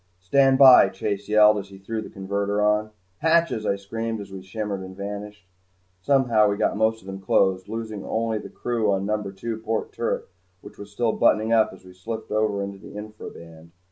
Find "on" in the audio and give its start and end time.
2.59-2.89, 8.91-9.05